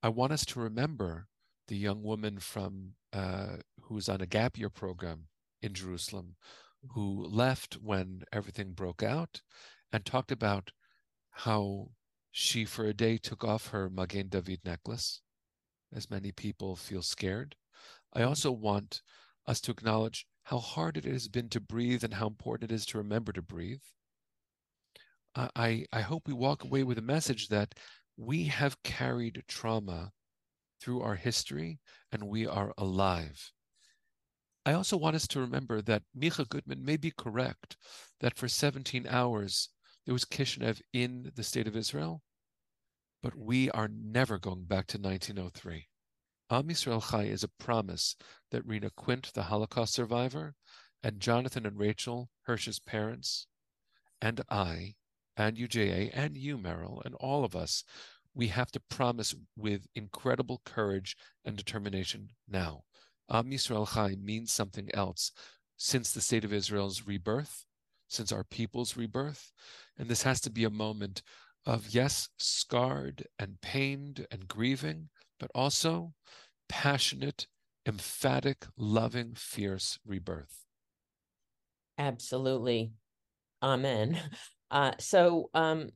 [0.02, 1.26] I want us to remember
[1.66, 5.24] the young woman from uh, who was on a gap year program
[5.62, 6.36] in Jerusalem,
[6.94, 9.42] who left when everything broke out,
[9.92, 10.70] and talked about
[11.30, 11.90] how
[12.30, 15.20] she for a day took off her Magen David necklace,
[15.92, 17.56] as many people feel scared.
[18.12, 19.02] I also want
[19.46, 22.86] us to acknowledge how hard it has been to breathe and how important it is
[22.86, 23.82] to remember to breathe.
[25.36, 27.74] I, I hope we walk away with a message that
[28.16, 30.10] we have carried trauma
[30.80, 31.80] through our history
[32.10, 33.52] and we are alive.
[34.64, 37.76] I also want us to remember that Micah Goodman may be correct
[38.20, 39.68] that for 17 hours
[40.06, 42.22] there was Kishinev in the state of Israel,
[43.22, 45.88] but we are never going back to 1903.
[46.50, 48.16] Am Yisrael Chai is a promise
[48.52, 50.54] that Rena Quint, the Holocaust survivor,
[51.02, 53.46] and Jonathan and Rachel, Hersh's parents,
[54.22, 54.94] and I,
[55.36, 57.84] and UJA, and you, Meryl, and all of us,
[58.34, 62.84] we have to promise with incredible courage and determination now.
[63.28, 65.32] Am Yisrael Chai means something else
[65.76, 67.66] since the state of Israel's rebirth,
[68.08, 69.52] since our people's rebirth.
[69.98, 71.22] And this has to be a moment
[71.66, 76.12] of, yes, scarred and pained and grieving, but also
[76.68, 77.46] passionate,
[77.86, 80.64] emphatic, loving, fierce rebirth.
[81.98, 82.92] Absolutely.
[83.62, 84.20] Amen.
[84.70, 85.88] Uh, so um,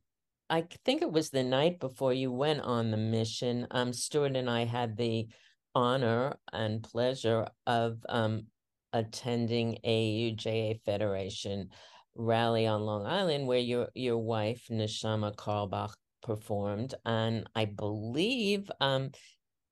[0.49, 3.67] I think it was the night before you went on the mission.
[3.69, 5.27] Um, Stuart and I had the
[5.75, 8.47] honor and pleasure of um,
[8.91, 11.69] attending a UJA Federation
[12.15, 19.11] rally on Long Island where your your wife Neshama Carlebach performed, and I believe um,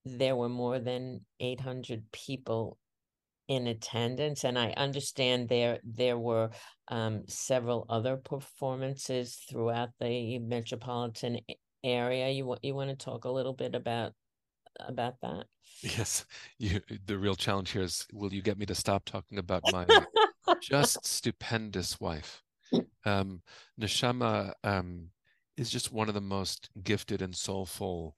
[0.06, 2.78] there were more than 800 people
[3.48, 6.50] in attendance and i understand there there were
[6.88, 11.40] um, several other performances throughout the metropolitan
[11.84, 12.30] area.
[12.30, 14.14] You you want to talk a little bit about
[14.80, 15.46] about that?
[15.82, 16.26] Yes.
[16.58, 19.86] You the real challenge here is will you get me to stop talking about my
[20.62, 22.44] just stupendous wife?
[23.06, 23.42] Um
[23.80, 25.10] neshama um
[25.58, 28.16] is just one of the most gifted and soulful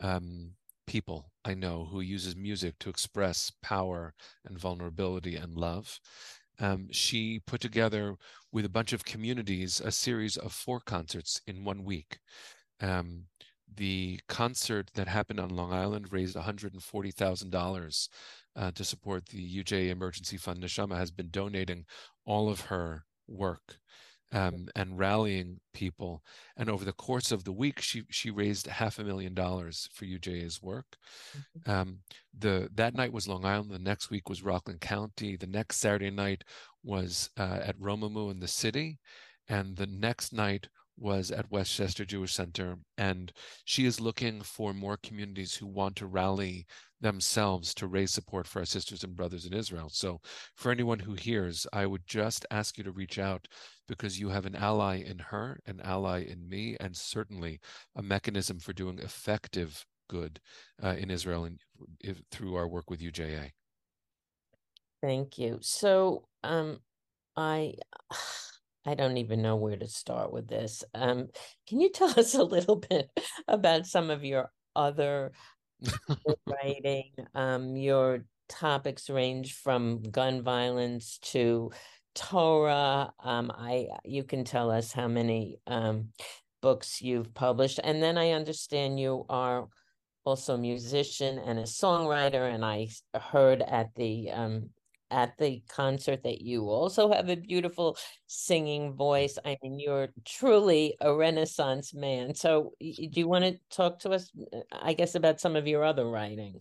[0.00, 0.52] um
[0.86, 4.14] people I know who uses music to express power
[4.44, 5.98] and vulnerability and love.
[6.60, 8.16] Um, she put together
[8.52, 12.18] with a bunch of communities a series of four concerts in one week.
[12.80, 13.24] Um,
[13.74, 18.08] the concert that happened on Long Island raised $140,000
[18.54, 20.62] uh, to support the UJA Emergency Fund.
[20.62, 21.86] Neshama has been donating
[22.26, 23.78] all of her work
[24.32, 26.22] um, and rallying people.
[26.56, 30.06] And over the course of the week, she she raised half a million dollars for
[30.06, 30.96] UJA's work.
[31.36, 31.70] Mm-hmm.
[31.70, 31.98] Um,
[32.36, 33.70] the that night was Long Island.
[33.70, 35.36] The next week was Rockland County.
[35.36, 36.44] The next Saturday night
[36.82, 38.98] was uh, at Romemu in the city,
[39.48, 40.68] and the next night
[40.98, 43.32] was at Westchester Jewish Center, and
[43.64, 46.66] she is looking for more communities who want to rally
[47.02, 49.90] themselves to raise support for our sisters and brothers in Israel.
[49.90, 50.20] So,
[50.54, 53.46] for anyone who hears, I would just ask you to reach out
[53.88, 57.60] because you have an ally in her, an ally in me, and certainly
[57.96, 60.40] a mechanism for doing effective good
[60.82, 61.58] uh, in Israel and
[62.00, 63.50] if, through our work with UJA.
[65.02, 65.58] Thank you.
[65.60, 66.78] So, um,
[67.36, 67.74] I.
[68.84, 70.82] I don't even know where to start with this.
[70.92, 71.28] Um,
[71.68, 73.08] can you tell us a little bit
[73.46, 75.30] about some of your other
[76.46, 77.12] writing?
[77.34, 81.70] Um, your topics range from gun violence to
[82.14, 83.12] Torah.
[83.22, 86.08] Um, I you can tell us how many um,
[86.60, 89.68] books you've published, and then I understand you are
[90.24, 92.52] also a musician and a songwriter.
[92.52, 94.70] And I heard at the um,
[95.12, 97.96] at the concert that you also have a beautiful
[98.26, 99.38] singing voice.
[99.44, 102.34] I mean, you're truly a renaissance man.
[102.34, 105.84] So, do you want to talk to us, uh, I guess, about some of your
[105.84, 106.60] other writing?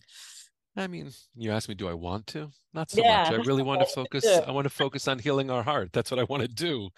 [0.75, 2.49] I mean, you asked me, do I want to?
[2.73, 3.23] Not so yeah.
[3.23, 3.33] much.
[3.33, 4.25] I really want to focus.
[4.25, 5.91] I want to focus on healing our heart.
[5.93, 6.89] That's what I want to do.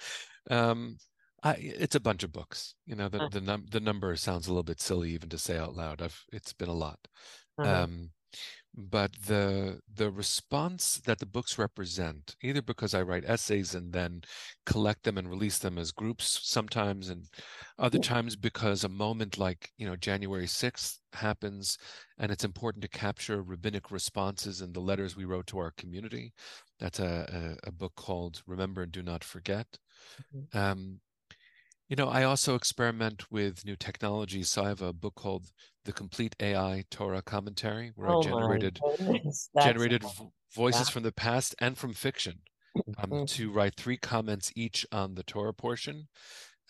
[0.50, 0.98] Um,
[1.44, 2.76] I, it's a bunch of books.
[2.86, 3.30] You know, the uh-huh.
[3.32, 6.02] the, num- the number sounds a little bit silly even to say out loud.
[6.02, 7.00] I've it's been a lot.
[7.58, 7.84] Uh-huh.
[7.84, 8.12] Um,
[8.76, 14.22] but the the response that the books represent either because i write essays and then
[14.66, 17.26] collect them and release them as groups sometimes and
[17.78, 21.78] other times because a moment like you know january 6th happens
[22.18, 26.34] and it's important to capture rabbinic responses in the letters we wrote to our community
[26.80, 29.68] that's a, a, a book called remember and do not forget
[30.34, 30.58] mm-hmm.
[30.58, 31.00] um,
[31.90, 34.50] you know, I also experiment with new technologies.
[34.50, 35.52] So I have a book called
[35.86, 38.80] The Complete AI Torah Commentary, where oh I generated
[39.62, 40.04] generated
[40.56, 42.42] voices from the past and from fiction
[42.98, 43.26] um, mm-hmm.
[43.26, 46.08] to write three comments each on the Torah portion.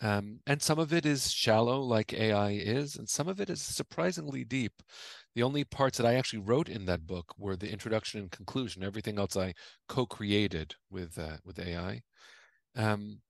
[0.00, 3.62] Um, and some of it is shallow, like AI is, and some of it is
[3.62, 4.82] surprisingly deep.
[5.34, 8.82] The only parts that I actually wrote in that book were the introduction and conclusion.
[8.82, 9.54] Everything else I
[9.88, 12.02] co-created with uh, with AI.
[12.76, 13.20] Um,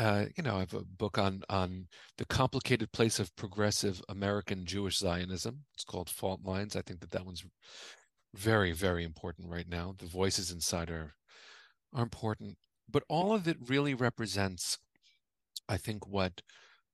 [0.00, 1.86] uh, you know, I have a book on on
[2.16, 5.64] the complicated place of progressive American Jewish Zionism.
[5.74, 6.74] It's called Fault Lines.
[6.74, 7.44] I think that that one's
[8.34, 9.94] very, very important right now.
[9.98, 11.12] The voices inside are
[11.92, 12.56] are important,
[12.88, 14.78] but all of it really represents,
[15.68, 16.40] I think, what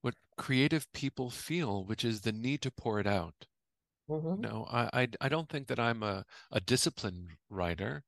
[0.01, 3.47] what creative people feel, which is the need to pour it out.
[4.11, 4.41] Mm-hmm.
[4.41, 8.03] No, I, I I don't think that I'm a a disciplined writer.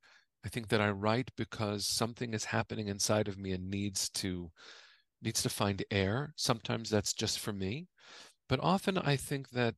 [0.44, 4.50] I think that I write because something is happening inside of me and needs to
[5.22, 6.32] needs to find air.
[6.36, 7.88] Sometimes that's just for me,
[8.48, 9.74] but often I think that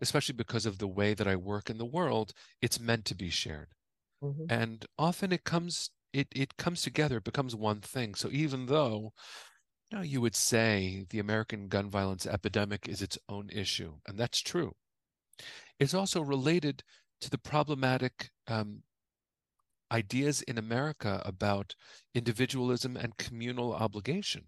[0.00, 3.30] especially because of the way that I work in the world, it's meant to be
[3.30, 3.68] shared.
[4.22, 4.44] Mm-hmm.
[4.50, 8.14] And often it comes it it comes together, it becomes one thing.
[8.14, 9.12] So even though
[9.90, 14.18] you know you would say the American gun violence epidemic is its own issue, and
[14.18, 14.72] that's true,
[15.78, 16.82] it's also related
[17.20, 18.82] to the problematic um,
[19.90, 21.74] ideas in America about
[22.14, 24.44] individualism and communal obligation.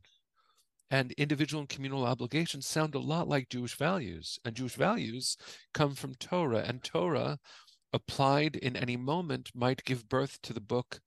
[0.90, 4.38] And individual and communal obligations sound a lot like Jewish values.
[4.44, 5.36] And Jewish values
[5.74, 6.64] come from Torah.
[6.66, 7.38] And Torah,
[7.92, 11.00] applied in any moment, might give birth to the book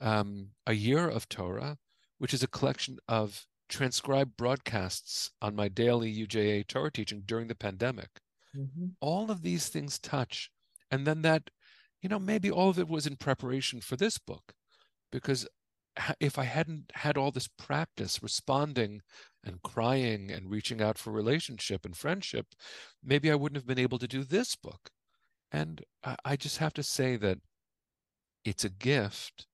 [0.00, 1.78] um, A Year of Torah,
[2.18, 7.54] which is a collection of transcribed broadcasts on my daily UJA Torah teaching during the
[7.54, 8.20] pandemic.
[8.56, 8.88] Mm-hmm.
[9.00, 10.50] All of these things touch.
[10.90, 11.50] And then that,
[12.02, 14.52] you know, maybe all of it was in preparation for this book
[15.10, 15.46] because
[16.20, 19.02] if I hadn't had all this practice responding
[19.44, 22.46] and crying and reaching out for relationship and friendship,
[23.02, 24.90] maybe I wouldn't have been able to do this book.
[25.50, 25.84] And
[26.24, 27.38] I just have to say that
[28.44, 29.46] it's a gift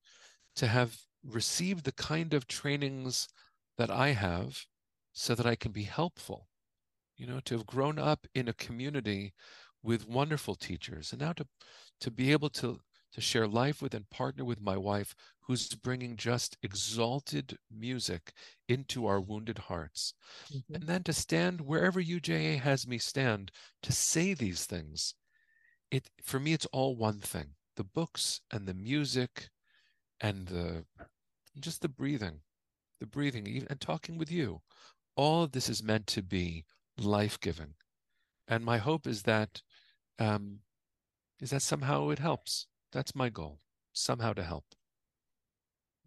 [0.57, 3.29] to have received the kind of trainings
[3.77, 4.65] that I have
[5.13, 6.49] so that I can be helpful.
[7.17, 9.35] You know, to have grown up in a community
[9.83, 11.47] with wonderful teachers and now to
[12.01, 12.79] to be able to
[13.13, 18.33] to share life with and partner with my wife, who's bringing just exalted music
[18.69, 20.13] into our wounded hearts.
[20.53, 20.75] Mm-hmm.
[20.75, 23.51] And then to stand wherever UJA has me stand
[23.83, 25.15] to say these things.
[25.91, 29.49] It for me, it's all one thing: the books and the music,
[30.21, 30.85] and the
[31.59, 32.41] just the breathing,
[33.01, 34.61] the breathing, even and talking with you.
[35.17, 36.67] All of this is meant to be
[36.99, 37.75] life-giving,
[38.47, 39.63] and my hope is that
[40.19, 40.59] um,
[41.41, 43.61] is that somehow it helps that's my goal,
[43.93, 44.65] somehow to help.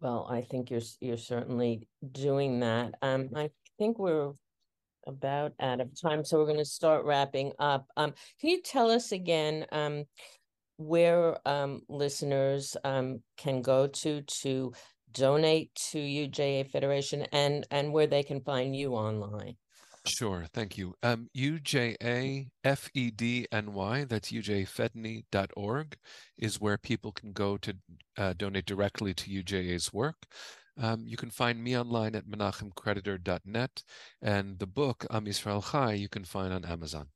[0.00, 2.94] Well, I think you're you're certainly doing that.
[3.02, 4.32] Um, I think we're
[5.06, 7.86] about out of time, so we're going to start wrapping up.
[7.96, 10.04] Um, can you tell us again um,
[10.76, 14.72] where um, listeners um, can go to to
[15.12, 19.56] donate to UJA Federation and and where they can find you online?
[20.04, 20.94] Sure, thank you.
[21.04, 25.96] Um, UJA FEDNY, that's ujafedny.org,
[26.38, 27.74] is where people can go to
[28.18, 30.16] uh, donate directly to UJA's work.
[30.76, 33.82] Um, you can find me online at menachemcreditor.net,
[34.22, 37.06] and the book Am Yisrael Chai you can find on Amazon.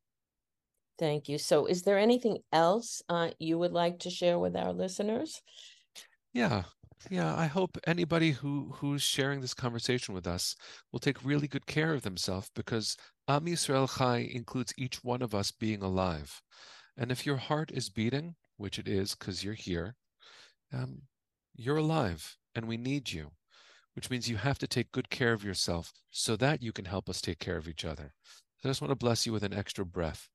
[0.99, 1.39] Thank you.
[1.39, 5.43] So, is there anything else uh, you would like to share with our listeners?
[6.32, 6.64] Yeah,
[7.11, 10.57] yeah, I hope anybody who who's sharing this conversation with us
[10.90, 12.97] will take really good care of themselves because
[13.28, 16.42] Am Yisrael Chai includes each one of us being alive.
[16.97, 19.94] And if your heart is beating, which it is because you're here,
[20.72, 21.03] um,
[21.55, 23.32] you're alive and we need you,
[23.94, 27.09] which means you have to take good care of yourself so that you can help
[27.09, 28.14] us take care of each other.
[28.59, 30.28] So I just want to bless you with an extra breath.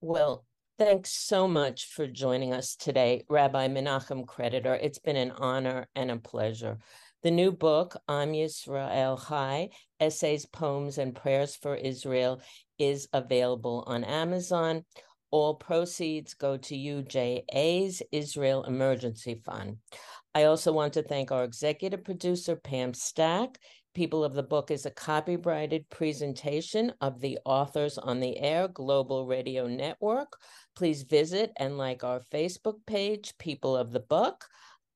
[0.00, 0.44] Well,
[0.80, 4.78] Thanks so much for joining us today, Rabbi Menachem Creditor.
[4.80, 6.78] It's been an honor and a pleasure.
[7.22, 9.68] The new book, Am Yisrael Chai
[10.00, 12.40] Essays, Poems, and Prayers for Israel,
[12.78, 14.86] is available on Amazon.
[15.30, 19.76] All proceeds go to UJA's Israel Emergency Fund.
[20.34, 23.58] I also want to thank our executive producer, Pam Stack.
[23.92, 29.26] People of the Book is a copyrighted presentation of the Authors on the Air Global
[29.26, 30.36] Radio Network.
[30.80, 34.46] Please visit and like our Facebook page, People of the Book.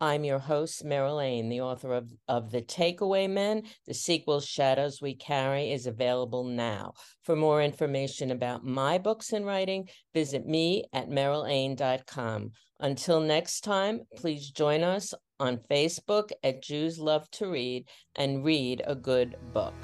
[0.01, 3.65] I'm your host, Meryl Ain, the author of, of The Takeaway Men.
[3.87, 6.95] The sequel, Shadows We Carry, is available now.
[7.23, 12.53] For more information about my books and writing, visit me at merylain.com.
[12.81, 18.81] Until next time, please join us on Facebook at Jews Love to Read and read
[18.87, 19.75] a good book.